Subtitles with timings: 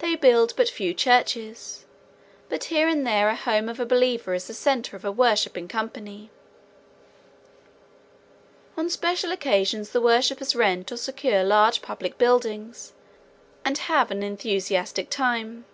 [0.00, 1.86] They build but few churches,
[2.50, 5.68] but here and there a home of a believer is the center of a worshiping
[5.68, 6.30] company.
[8.76, 12.92] On special occasions the worshipers rent or secure large public buildings
[13.64, 15.64] and have an enthusiastic time.